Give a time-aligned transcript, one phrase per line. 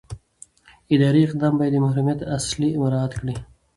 [0.95, 3.35] اداري اقدام باید د محرمیت اصل مراعات کړي.